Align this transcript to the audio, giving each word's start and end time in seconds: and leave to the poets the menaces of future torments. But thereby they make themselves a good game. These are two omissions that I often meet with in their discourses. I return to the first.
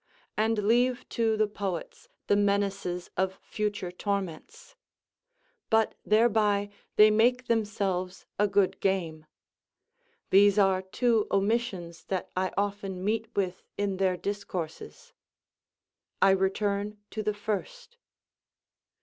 and 0.35 0.57
leave 0.63 1.07
to 1.09 1.37
the 1.37 1.45
poets 1.45 2.07
the 2.25 2.35
menaces 2.35 3.11
of 3.17 3.35
future 3.35 3.91
torments. 3.91 4.75
But 5.69 5.93
thereby 6.03 6.71
they 6.95 7.11
make 7.11 7.45
themselves 7.45 8.25
a 8.39 8.47
good 8.47 8.79
game. 8.79 9.27
These 10.31 10.57
are 10.57 10.81
two 10.81 11.27
omissions 11.29 12.05
that 12.05 12.31
I 12.35 12.51
often 12.57 13.03
meet 13.05 13.27
with 13.35 13.61
in 13.77 13.97
their 13.97 14.17
discourses. 14.17 15.13
I 16.19 16.31
return 16.31 16.97
to 17.11 17.21
the 17.21 17.35
first. 17.35 17.97